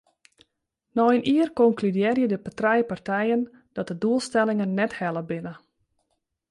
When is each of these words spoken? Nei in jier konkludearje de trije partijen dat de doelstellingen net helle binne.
Nei 0.99 1.09
in 1.17 1.25
jier 1.31 1.49
konkludearje 1.61 2.27
de 2.31 2.39
trije 2.57 2.85
partijen 2.91 3.41
dat 3.75 3.87
de 3.89 3.97
doelstellingen 4.03 4.73
net 4.79 4.93
helle 5.01 5.23
binne. 5.29 5.55